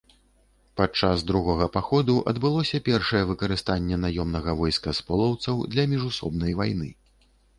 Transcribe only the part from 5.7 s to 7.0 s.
для міжусобнай вайны.